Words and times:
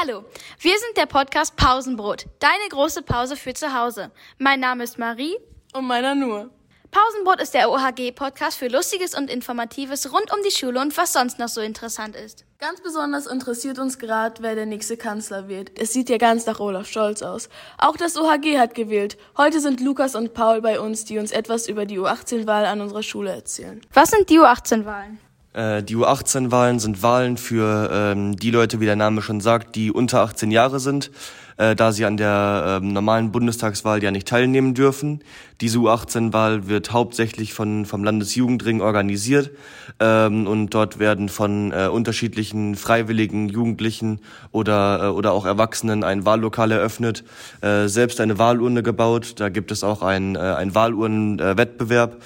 Hallo, 0.00 0.24
wir 0.60 0.78
sind 0.78 0.96
der 0.96 1.04
Podcast 1.04 1.56
Pausenbrot, 1.56 2.24
deine 2.38 2.68
große 2.70 3.02
Pause 3.02 3.36
für 3.36 3.52
zu 3.52 3.74
Hause. 3.78 4.10
Mein 4.38 4.58
Name 4.58 4.84
ist 4.84 4.98
Marie. 4.98 5.36
Und 5.74 5.86
meiner 5.86 6.14
nur. 6.14 6.48
Pausenbrot 6.90 7.42
ist 7.42 7.52
der 7.52 7.70
OHG-Podcast 7.70 8.56
für 8.56 8.68
Lustiges 8.68 9.14
und 9.14 9.28
Informatives 9.28 10.10
rund 10.10 10.32
um 10.32 10.42
die 10.42 10.52
Schule 10.52 10.80
und 10.80 10.96
was 10.96 11.12
sonst 11.12 11.38
noch 11.38 11.48
so 11.48 11.60
interessant 11.60 12.16
ist. 12.16 12.46
Ganz 12.58 12.80
besonders 12.80 13.26
interessiert 13.26 13.78
uns 13.78 13.98
gerade, 13.98 14.42
wer 14.42 14.54
der 14.54 14.64
nächste 14.64 14.96
Kanzler 14.96 15.48
wird. 15.48 15.78
Es 15.78 15.92
sieht 15.92 16.08
ja 16.08 16.16
ganz 16.16 16.46
nach 16.46 16.60
Olaf 16.60 16.86
Scholz 16.86 17.20
aus. 17.20 17.50
Auch 17.76 17.98
das 17.98 18.16
OHG 18.16 18.58
hat 18.58 18.74
gewählt. 18.74 19.18
Heute 19.36 19.60
sind 19.60 19.80
Lukas 19.80 20.14
und 20.14 20.32
Paul 20.32 20.62
bei 20.62 20.80
uns, 20.80 21.04
die 21.04 21.18
uns 21.18 21.30
etwas 21.30 21.68
über 21.68 21.84
die 21.84 21.98
U18-Wahl 21.98 22.64
an 22.64 22.80
unserer 22.80 23.02
Schule 23.02 23.32
erzählen. 23.32 23.82
Was 23.92 24.12
sind 24.12 24.30
die 24.30 24.40
U18-Wahlen? 24.40 25.20
Äh, 25.52 25.82
die 25.82 25.96
U18-Wahlen 25.96 26.78
sind 26.78 27.02
Wahlen 27.02 27.36
für 27.36 27.90
ähm, 27.92 28.36
die 28.36 28.50
Leute, 28.50 28.80
wie 28.80 28.84
der 28.84 28.96
Name 28.96 29.20
schon 29.20 29.40
sagt, 29.40 29.74
die 29.74 29.90
unter 29.90 30.20
18 30.20 30.52
Jahre 30.52 30.78
sind, 30.78 31.10
äh, 31.56 31.74
da 31.74 31.90
sie 31.90 32.04
an 32.04 32.16
der 32.16 32.80
ähm, 32.80 32.92
normalen 32.92 33.32
Bundestagswahl 33.32 34.00
ja 34.00 34.12
nicht 34.12 34.28
teilnehmen 34.28 34.74
dürfen. 34.74 35.22
Diese 35.60 35.78
U18-Wahl 35.78 36.68
wird 36.68 36.92
hauptsächlich 36.92 37.52
von, 37.52 37.84
vom 37.84 38.04
Landesjugendring 38.04 38.80
organisiert 38.80 39.50
ähm, 39.98 40.46
und 40.46 40.70
dort 40.70 41.00
werden 41.00 41.28
von 41.28 41.72
äh, 41.72 41.88
unterschiedlichen 41.88 42.76
freiwilligen 42.76 43.48
Jugendlichen 43.48 44.20
oder, 44.52 45.02
äh, 45.02 45.06
oder 45.08 45.32
auch 45.32 45.46
Erwachsenen 45.46 46.04
ein 46.04 46.24
Wahllokal 46.24 46.70
eröffnet, 46.70 47.24
äh, 47.60 47.88
selbst 47.88 48.20
eine 48.20 48.38
Wahlurne 48.38 48.84
gebaut. 48.84 49.34
Da 49.40 49.48
gibt 49.48 49.72
es 49.72 49.82
auch 49.82 50.02
einen 50.02 50.36
äh, 50.36 50.38
ein 50.38 50.76
Wahlurnenwettbewerb. 50.76 52.22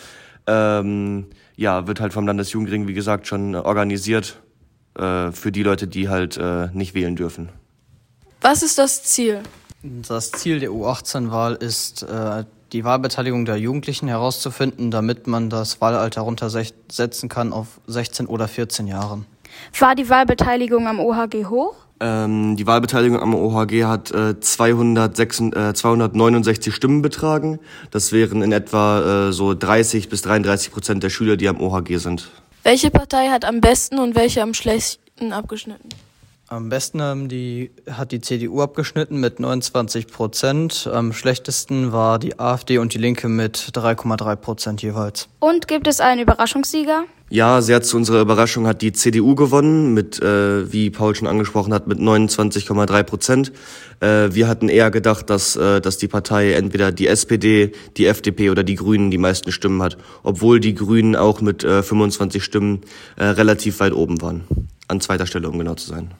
Ähm, 0.47 1.25
ja, 1.57 1.87
wird 1.87 2.01
halt 2.01 2.13
vom 2.13 2.27
Landesjugendring, 2.27 2.89
wie 2.89 2.95
gesagt, 2.95 3.27
schon 3.27 3.55
organisiert 3.55 4.41
äh, 4.97 5.31
für 5.33 5.53
die 5.53 5.63
Leute, 5.63 5.87
die 5.87 6.09
halt 6.09 6.37
äh, 6.37 6.69
nicht 6.73 6.95
wählen 6.95 7.17
dürfen. 7.17 7.49
Was 8.41 8.63
ist 8.63 8.79
das 8.79 9.03
Ziel? 9.05 9.41
Das 9.83 10.33
Ziel 10.33 10.61
der 10.61 10.71
U18-Wahl 10.71 11.55
ist, 11.55 12.03
äh, 12.03 12.45
die 12.73 12.85
Wahlbeteiligung 12.85 13.45
der 13.45 13.57
Jugendlichen 13.57 14.09
herauszufinden, 14.09 14.91
damit 14.91 15.27
man 15.27 15.49
das 15.49 15.81
Wahlalter 15.81 16.23
runtersetzen 16.23 17.29
kann 17.29 17.53
auf 17.53 17.81
16 17.87 18.27
oder 18.27 18.49
14 18.49 18.87
Jahre. 18.87 19.25
War 19.79 19.95
die 19.95 20.09
Wahlbeteiligung 20.09 20.89
am 20.89 20.99
OHG 20.99 21.47
hoch? 21.47 21.77
Ähm, 22.05 22.57
die 22.57 22.67
Wahlbeteiligung 22.67 23.19
am 23.19 23.35
OHG 23.35 23.85
hat 23.85 24.11
äh, 24.11 24.39
206, 24.39 25.41
äh, 25.41 25.73
269 25.73 26.75
Stimmen 26.75 27.01
betragen. 27.01 27.61
Das 27.93 28.13
wären 28.13 28.43
in 28.43 28.53
etwa 28.53 29.29
äh, 29.29 29.33
so 29.33 29.55
30 29.55 30.11
bis 30.11 30.21
33 30.21 30.71
Prozent 30.71 31.03
der 31.03 31.09
Schüler, 31.09 31.39
die 31.39 31.49
am 31.49 31.59
OHG 31.63 31.97
sind. 31.97 32.31
Welche 32.63 32.91
Partei 32.91 33.29
hat 33.29 33.47
am 33.47 33.63
besten 33.63 33.99
und 33.99 34.15
welche 34.17 34.43
am 34.43 34.53
schlechtesten 34.53 35.33
abgeschnitten? 35.33 35.89
Am 36.49 36.69
besten 36.69 37.01
haben 37.01 37.29
die, 37.29 37.71
hat 37.91 38.13
die 38.13 38.21
CDU 38.21 38.61
abgeschnitten 38.61 39.19
mit 39.19 39.41
29 39.41 40.09
Prozent. 40.09 40.89
Am 40.93 41.15
schlechtesten 41.15 41.93
war 41.93 42.19
die 42.19 42.39
AfD 42.39 42.77
und 42.77 42.93
die 42.93 42.99
Linke 42.99 43.29
mit 43.29 43.57
3,3 43.73 44.37
Prozent 44.37 44.83
jeweils. 44.83 45.29
Und 45.41 45.69
gibt 45.69 45.87
es 45.87 46.01
einen 46.01 46.21
Überraschungssieger? 46.21 47.05
Ja, 47.31 47.63
sehr 47.63 47.83
zu 47.83 47.97
unserer 47.97 48.21
Überraschung 48.21 48.67
hat 48.67 48.83
die 48.83 48.93
CDU 48.93 49.35
gewonnen 49.35 49.95
mit, 49.95 50.21
äh, 50.21 50.71
wie 50.71 50.91
Paul 50.91 51.15
schon 51.15 51.27
angesprochen 51.27 51.73
hat, 51.73 51.87
mit 51.87 51.99
29,3 51.99 53.03
Prozent. 53.03 53.53
Äh, 54.01 54.29
wir 54.35 54.47
hatten 54.47 54.69
eher 54.69 54.91
gedacht, 54.91 55.31
dass, 55.31 55.57
äh, 55.57 55.81
dass 55.81 55.97
die 55.97 56.09
Partei 56.09 56.53
entweder 56.53 56.93
die 56.93 57.07
SPD, 57.07 57.73
die 57.97 58.05
FDP 58.05 58.51
oder 58.51 58.63
die 58.63 58.75
Grünen 58.75 59.11
die 59.11 59.19
meisten 59.19 59.51
Stimmen 59.51 59.83
hat, 59.83 59.97
obwohl 60.23 60.61
die 60.61 60.75
Grünen 60.75 61.17
auch 61.17 61.41
mit 61.41 61.65
äh, 61.65 61.83
25 61.83 62.45
Stimmen 62.45 62.83
äh, 63.17 63.25
relativ 63.25 63.81
weit 63.81 63.95
oben 63.95 64.21
waren. 64.21 64.45
An 64.89 65.01
zweiter 65.01 65.27
Stelle, 65.27 65.49
um 65.49 65.59
genau 65.59 65.75
zu 65.75 65.89
sein. 65.89 66.11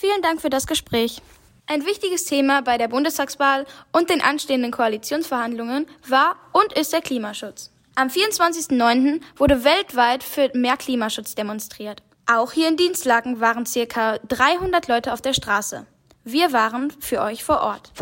Vielen 0.00 0.22
Dank 0.22 0.40
für 0.40 0.48
das 0.48 0.66
Gespräch. 0.66 1.20
Ein 1.66 1.84
wichtiges 1.84 2.24
Thema 2.24 2.62
bei 2.62 2.78
der 2.78 2.88
Bundestagswahl 2.88 3.66
und 3.92 4.08
den 4.08 4.22
anstehenden 4.22 4.70
Koalitionsverhandlungen 4.70 5.84
war 6.08 6.36
und 6.52 6.72
ist 6.72 6.94
der 6.94 7.02
Klimaschutz. 7.02 7.70
Am 7.96 8.08
24.09. 8.08 9.20
wurde 9.36 9.62
weltweit 9.62 10.22
für 10.22 10.50
mehr 10.54 10.78
Klimaschutz 10.78 11.34
demonstriert. 11.34 12.02
Auch 12.24 12.52
hier 12.52 12.68
in 12.68 12.78
Dienstlaken 12.78 13.40
waren 13.40 13.66
circa 13.66 14.16
300 14.26 14.88
Leute 14.88 15.12
auf 15.12 15.20
der 15.20 15.34
Straße. 15.34 15.84
Wir 16.24 16.50
waren 16.54 16.90
für 16.98 17.20
euch 17.20 17.44
vor 17.44 17.60
Ort. 17.60 17.92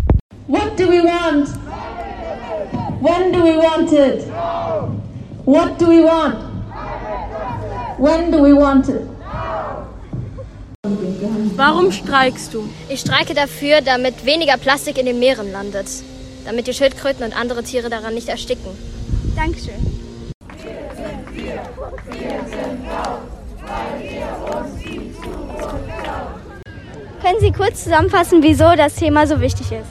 What 0.46 0.78
do 0.78 0.84
we 0.84 1.02
want? 1.02 1.48
When 3.02 3.32
do 3.32 3.42
we 3.42 3.56
want 3.56 3.90
it? 3.90 4.24
What 5.44 5.80
do 5.80 5.88
we 5.88 6.04
want? 6.04 6.36
When 7.98 8.30
do 8.30 8.38
we 8.40 8.54
want 8.54 8.88
it? 8.88 9.17
Warum 11.56 11.92
streikst 11.92 12.54
du? 12.54 12.68
Ich 12.88 13.00
streike 13.00 13.34
dafür, 13.34 13.80
damit 13.80 14.24
weniger 14.24 14.56
Plastik 14.56 14.98
in 14.98 15.06
den 15.06 15.18
Meeren 15.18 15.50
landet. 15.50 15.86
Damit 16.44 16.66
die 16.66 16.72
Schildkröten 16.72 17.24
und 17.24 17.38
andere 17.38 17.62
Tiere 17.62 17.90
daran 17.90 18.14
nicht 18.14 18.28
ersticken. 18.28 18.70
Dankeschön. 19.36 19.74
Können 27.22 27.40
Sie 27.40 27.52
kurz 27.52 27.84
zusammenfassen, 27.84 28.42
wieso 28.42 28.74
das 28.76 28.94
Thema 28.94 29.26
so 29.26 29.40
wichtig 29.40 29.72
ist? 29.72 29.88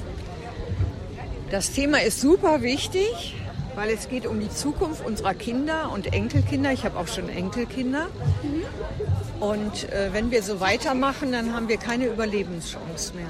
Das 1.52 1.72
Thema 1.72 2.02
ist 2.02 2.19
super 2.19 2.62
wichtig, 2.62 3.36
weil 3.77 3.91
es 3.91 4.09
geht 4.09 4.25
um 4.25 4.39
die 4.39 4.49
Zukunft 4.49 5.05
unserer 5.05 5.35
Kinder 5.35 5.91
und 5.93 6.11
Enkelkinder. 6.11 6.71
Ich 6.71 6.83
habe 6.83 6.97
auch 6.97 7.07
schon 7.07 7.29
Enkelkinder. 7.29 8.07
Und 9.39 9.88
äh, 9.91 10.09
wenn 10.13 10.31
wir 10.31 10.41
so 10.41 10.59
weitermachen, 10.59 11.31
dann 11.31 11.53
haben 11.53 11.69
wir 11.69 11.77
keine 11.77 12.07
Überlebenschance 12.07 13.13
mehr. 13.13 13.27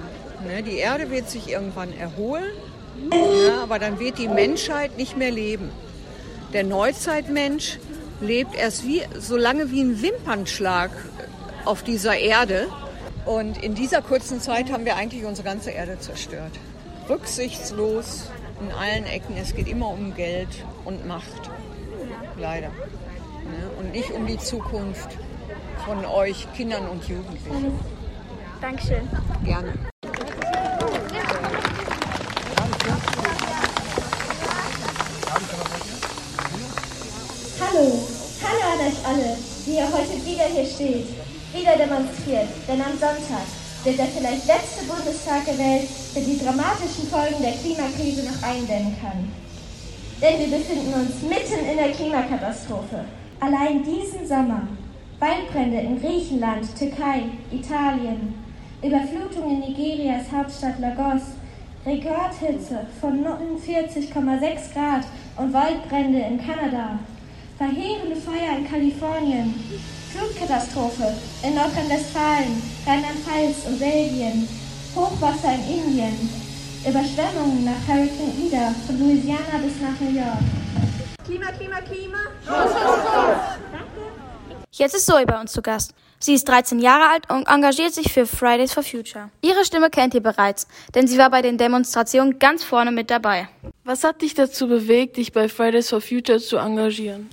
Ne? 0.49 0.63
Die 0.63 0.77
Erde 0.77 1.11
wird 1.11 1.29
sich 1.29 1.49
irgendwann 1.49 1.91
erholen, 1.91 2.53
ja, 3.11 3.61
aber 3.61 3.77
dann 3.77 3.99
wird 3.99 4.19
die 4.19 4.29
Menschheit 4.29 4.97
nicht 4.97 5.17
mehr 5.17 5.31
leben. 5.31 5.69
Der 6.53 6.63
Neuzeitmensch 6.63 7.77
lebt 8.21 8.55
erst 8.55 8.87
wie, 8.87 9.01
so 9.19 9.35
lange 9.35 9.69
wie 9.69 9.81
ein 9.81 10.01
Wimpernschlag 10.01 10.91
auf 11.65 11.83
dieser 11.83 12.17
Erde. 12.17 12.67
Und 13.25 13.61
in 13.61 13.75
dieser 13.75 14.01
kurzen 14.01 14.39
Zeit 14.39 14.71
haben 14.71 14.85
wir 14.85 14.95
eigentlich 14.95 15.25
unsere 15.25 15.45
ganze 15.45 15.71
Erde 15.71 15.99
zerstört. 15.99 16.53
Rücksichtslos 17.09 18.29
in 18.59 18.71
allen 18.71 19.05
Ecken. 19.05 19.35
Es 19.37 19.55
geht 19.55 19.67
immer 19.67 19.89
um 19.89 20.15
Geld 20.15 20.49
und 20.85 21.05
Macht. 21.07 21.49
Leider. 22.37 22.67
Ne? 22.67 23.69
Und 23.79 23.91
nicht 23.91 24.11
um 24.11 24.25
die 24.25 24.37
Zukunft 24.37 25.09
von 25.85 26.05
euch 26.05 26.47
Kindern 26.53 26.87
und 26.87 27.07
Jugendlichen. 27.07 27.79
Dankeschön. 28.61 29.07
Gerne. 29.43 29.73
Hallo, 37.59 37.99
hallo 38.43 38.61
an 38.73 38.87
euch 38.87 39.05
alle, 39.05 39.37
die 39.65 39.75
ihr 39.75 39.91
heute 39.91 40.25
wieder 40.25 40.45
hier 40.45 40.65
steht, 40.65 41.07
wieder 41.53 41.75
demonstriert, 41.77 42.47
denn 42.67 42.81
am 42.81 42.91
Sonntag 42.91 43.45
wird 43.83 43.97
der 43.97 44.07
vielleicht 44.07 44.47
letzte 44.47 44.85
Bundestag 44.85 45.45
gewählt, 45.45 45.87
der 46.15 46.23
die 46.23 46.39
dramatischen 46.39 47.07
Folgen 47.09 47.41
der 47.41 47.53
Klimakrise 47.53 48.23
noch 48.23 48.41
eindämmen 48.43 48.95
kann. 49.01 49.31
Denn 50.21 50.39
wir 50.39 50.57
befinden 50.57 50.93
uns 50.93 51.21
mitten 51.21 51.65
in 51.69 51.77
der 51.77 51.91
Klimakatastrophe. 51.91 53.05
Allein 53.39 53.83
diesen 53.83 54.27
Sommer 54.27 54.67
Waldbrände 55.19 55.77
in 55.79 55.99
Griechenland, 55.99 56.77
Türkei, 56.77 57.23
Italien, 57.51 58.35
Überflutung 58.83 59.49
in 59.49 59.59
Nigerias 59.61 60.31
Hauptstadt 60.31 60.79
Lagos, 60.79 61.23
Rekordhitze 61.83 62.85
von 63.01 63.25
49,6 63.25 64.73
Grad 64.73 65.05
und 65.37 65.53
Waldbrände 65.53 66.19
in 66.19 66.37
Kanada, 66.37 66.99
verheerende 67.57 68.15
Feuer 68.15 68.57
in 68.59 68.69
Kalifornien, 68.69 69.55
Flutkatastrophe 70.13 71.13
in 71.43 71.55
Nordrhein-Westfalen, 71.55 72.61
Rheinland-Pfalz 72.85 73.65
und 73.67 73.79
Belgien, 73.79 74.47
Hochwasser 74.95 75.53
in 75.53 75.79
Indien, 75.79 76.29
Überschwemmungen 76.87 77.65
nach 77.65 77.87
Hurricane 77.87 78.33
Ida 78.45 78.73
von 78.85 78.99
Louisiana 78.99 79.57
bis 79.63 79.81
nach 79.81 79.99
New 79.99 80.15
York. 80.15 80.39
Klima, 81.25 81.51
Klima, 81.51 81.81
Klima! 81.81 82.17
Jetzt 84.71 84.95
ist 84.95 85.05
Zoe 85.05 85.25
bei 85.25 85.39
uns 85.39 85.51
zu 85.51 85.61
Gast. 85.61 85.93
Sie 86.19 86.33
ist 86.33 86.47
13 86.47 86.79
Jahre 86.79 87.11
alt 87.11 87.29
und 87.29 87.47
engagiert 87.47 87.93
sich 87.93 88.11
für 88.11 88.25
Fridays 88.25 88.73
for 88.73 88.83
Future. 88.83 89.29
Ihre 89.41 89.65
Stimme 89.65 89.89
kennt 89.89 90.15
ihr 90.15 90.21
bereits, 90.21 90.67
denn 90.95 91.07
sie 91.07 91.17
war 91.17 91.29
bei 91.29 91.41
den 91.41 91.57
Demonstrationen 91.57 92.39
ganz 92.39 92.63
vorne 92.63 92.91
mit 92.91 93.11
dabei. 93.11 93.49
Was 93.83 94.03
hat 94.03 94.21
dich 94.21 94.33
dazu 94.33 94.67
bewegt, 94.67 95.17
dich 95.17 95.31
bei 95.31 95.47
Fridays 95.47 95.89
for 95.89 96.01
Future 96.01 96.39
zu 96.39 96.57
engagieren? 96.57 97.29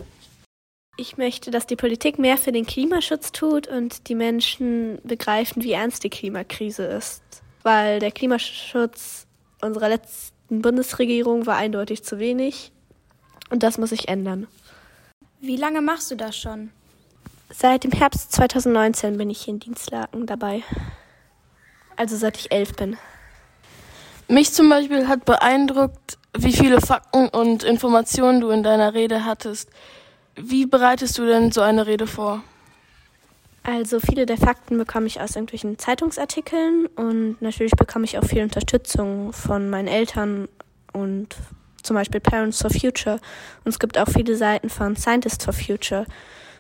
Ich 0.97 1.17
möchte, 1.17 1.51
dass 1.51 1.67
die 1.67 1.75
Politik 1.77 2.19
mehr 2.19 2.37
für 2.37 2.53
den 2.53 2.67
Klimaschutz 2.67 3.33
tut 3.33 3.67
und 3.67 4.09
die 4.09 4.15
Menschen 4.15 5.01
begreifen, 5.03 5.63
wie 5.65 5.73
ernst 5.73 6.05
die 6.05 6.11
Klimakrise 6.11 6.85
ist. 6.85 7.23
Weil 7.65 7.99
der 7.99 8.13
Klimaschutz 8.13 9.27
unserer 9.61 9.89
letzten 9.89 10.63
Bundesregierung 10.63 11.47
war 11.47 11.57
eindeutig 11.57 12.05
zu 12.05 12.19
wenig 12.19 12.71
und 13.51 13.63
das 13.63 13.79
muss 13.79 13.91
sich 13.91 14.09
ändern. 14.09 14.47
Wie 15.41 15.57
lange 15.57 15.83
machst 15.83 16.11
du 16.11 16.15
das 16.15 16.37
schon? 16.37 16.71
Seit 17.51 17.85
dem 17.85 17.93
Herbst 17.93 18.33
2019 18.33 19.17
bin 19.17 19.31
ich 19.31 19.43
hier 19.43 19.55
in 19.55 19.61
Dienstlaken 19.61 20.27
dabei. 20.27 20.63
Also 21.97 22.17
seit 22.17 22.37
ich 22.37 22.53
elf 22.53 22.75
bin. 22.75 22.97
Mich 24.29 24.53
zum 24.53 24.69
Beispiel 24.69 25.09
hat 25.09 25.25
beeindruckt, 25.25 26.19
wie 26.37 26.53
viele 26.53 26.81
Fakten 26.81 27.29
und 27.29 27.63
Informationen 27.63 28.41
du 28.41 28.51
in 28.51 28.63
deiner 28.63 28.95
Rede 28.95 29.25
hattest. 29.25 29.71
Wie 30.37 30.67
bereitest 30.67 31.17
du 31.19 31.27
denn 31.27 31.53
so 31.53 31.61
eine 31.61 31.87
Rede 31.87 32.07
vor? 32.07 32.43
Also 33.63 34.01
viele 34.01 34.27
der 34.27 34.37
Fakten 34.37 34.77
bekomme 34.77 35.07
ich 35.07 35.21
aus 35.21 35.37
irgendwelchen 35.37 35.79
Zeitungsartikeln 35.79 36.87
und 36.97 37.41
natürlich 37.41 37.73
bekomme 37.73 38.05
ich 38.05 38.19
auch 38.19 38.25
viel 38.25 38.43
Unterstützung 38.43 39.33
von 39.33 39.71
meinen 39.71 39.89
Eltern 39.89 40.49
und 40.93 41.35
zum 41.83 41.95
Beispiel 41.95 42.21
Parents 42.21 42.61
for 42.61 42.71
Future. 42.71 43.21
Und 43.65 43.71
es 43.71 43.79
gibt 43.79 43.97
auch 43.97 44.09
viele 44.09 44.37
Seiten 44.37 44.69
von 44.69 44.97
Scientists 44.97 45.45
for 45.45 45.55
Future, 45.55 46.05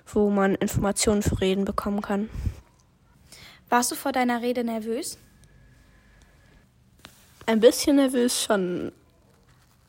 wo 0.06 0.30
man 0.30 0.54
Informationen 0.54 1.22
für 1.22 1.40
Reden 1.40 1.64
bekommen 1.64 2.00
kann. 2.00 2.30
Warst 3.68 3.90
du 3.90 3.96
vor 3.96 4.12
deiner 4.12 4.40
Rede 4.40 4.62
nervös? 4.64 5.18
Ein 7.46 7.60
bisschen 7.60 7.96
nervös 7.96 8.42
schon, 8.42 8.92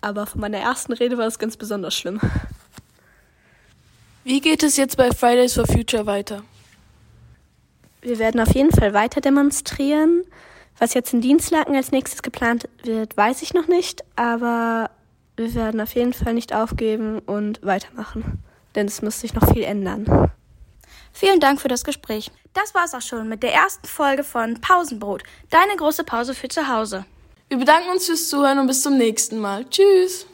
aber 0.02 0.26
von 0.26 0.42
meiner 0.42 0.58
ersten 0.58 0.92
Rede 0.92 1.18
war 1.18 1.28
es 1.28 1.40
ganz 1.40 1.56
besonders 1.56 1.96
schlimm. 1.96 2.20
Wie 4.26 4.42
geht 4.42 4.64
es 4.64 4.76
jetzt 4.76 4.98
bei 4.98 5.12
Fridays 5.12 5.54
for 5.54 5.68
Future 5.68 6.08
weiter? 6.08 6.42
Wir 8.02 8.18
werden 8.18 8.42
auf 8.42 8.56
jeden 8.56 8.72
Fall 8.72 8.92
weiter 8.92 9.22
demonstrieren. 9.22 10.24
Was 10.80 10.96
jetzt 10.96 11.14
in 11.14 11.22
Dienstlaken 11.22 11.76
als 11.76 11.92
nächstes 11.92 12.24
geplant 12.24 12.68
wird, 12.82 13.16
weiß 13.16 13.44
ich 13.44 13.54
noch 13.54 13.68
nicht, 13.68 14.04
aber 14.16 14.90
wir 15.38 15.54
werden 15.54 15.80
auf 15.80 15.94
jeden 15.94 16.14
Fall 16.14 16.34
nicht 16.34 16.56
aufgeben 16.56 17.20
und 17.20 17.64
weitermachen, 17.64 18.44
denn 18.74 18.88
es 18.88 19.04
muss 19.04 19.20
sich 19.20 19.36
noch 19.36 19.54
viel 19.54 19.64
ändern. 19.64 20.32
Vielen 21.14 21.40
Dank 21.40 21.62
für 21.62 21.68
das 21.68 21.84
Gespräch. 21.84 22.32
Das 22.54 22.74
war's 22.74 22.96
auch 22.96 23.02
schon 23.02 23.30
mit 23.30 23.44
der 23.44 23.54
ersten 23.54 23.86
Folge 23.86 24.24
von 24.24 24.60
Pausenbrot, 24.60 25.22
deine 25.52 25.76
große 25.78 26.04
Pause 26.04 26.34
für 26.34 26.48
zu 26.48 26.68
Hause. 26.68 27.06
Wir 27.50 27.60
bedanken 27.60 27.92
uns 27.92 28.08
fürs 28.08 28.28
Zuhören 28.28 28.58
und 28.58 28.66
bis 28.66 28.82
zum 28.82 28.98
nächsten 28.98 29.38
Mal. 29.38 29.70
Tschüss. 29.70 30.26